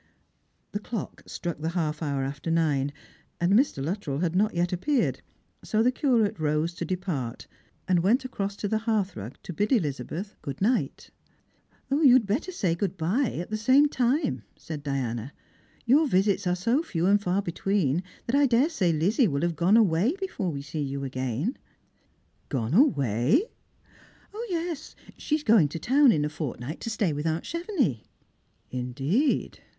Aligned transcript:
The 0.71 0.79
clock 0.79 1.21
struck 1.27 1.59
the 1.59 1.69
half 1.77 2.01
hour 2.01 2.23
after 2.23 2.49
nine, 2.49 2.91
and 3.39 3.53
Mr. 3.53 3.85
Luttrell 3.85 4.17
had 4.17 4.35
not 4.35 4.55
yet 4.55 4.73
appeared, 4.73 5.21
so 5.63 5.83
the 5.83 5.91
Curate 5.91 6.39
rose 6.39 6.73
to 6.73 6.85
depart, 6.85 7.45
and 7.87 7.99
went 7.99 8.25
across 8.25 8.55
to 8.55 8.67
the 8.67 8.79
hearthrug 8.79 9.35
to 9.43 9.53
bid 9.53 9.71
Elizabeth 9.71 10.35
good 10.41 10.59
night." 10.59 11.11
You 11.91 12.13
had 12.13 12.25
better 12.25 12.51
say 12.51 12.73
good 12.73 12.97
bye 12.97 13.31
at 13.33 13.51
the 13.51 13.57
same 13.57 13.87
time," 13.89 14.41
said 14.55 14.81
Diana." 14.81 15.33
Your 15.85 16.07
visits 16.07 16.47
are 16.47 16.55
so 16.55 16.81
few 16.81 17.05
and 17.05 17.21
far 17.21 17.43
between 17.43 18.01
that 18.25 18.33
I 18.35 18.47
daresay 18.47 18.91
Lizzie 18.91 19.27
will 19.27 19.41
have 19.43 19.55
gone 19.55 19.77
away 19.77 20.15
before 20.19 20.49
we 20.49 20.61
eee 20.73 20.79
you 20.81 21.03
again."" 21.03 21.59
Gone 22.49 22.73
away!" 22.73 23.33
Strangers 23.37 23.55
and 23.77 24.31
Pilgrims. 24.31 24.55
139" 24.65 24.67
Yes; 24.67 24.95
she 25.21 25.35
is 25.35 25.43
going 25.43 25.67
to 25.67 25.77
town 25.77 26.11
in 26.11 26.25
a 26.25 26.29
fortnight 26.29 26.79
to 26.79 26.89
stay 26.89 27.13
with 27.13 27.27
aunt 27.27 27.43
Chevenix."" 27.45 28.07
Indeed." 28.81 29.59